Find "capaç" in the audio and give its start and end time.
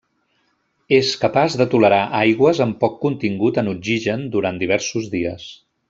1.25-1.57